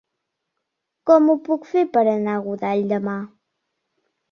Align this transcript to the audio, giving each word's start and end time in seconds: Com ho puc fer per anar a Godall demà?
Com 1.09 1.29
ho 1.33 1.35
puc 1.49 1.69
fer 1.75 1.85
per 1.99 2.03
anar 2.15 2.39
a 2.39 2.41
Godall 2.49 2.83
demà? 2.95 3.17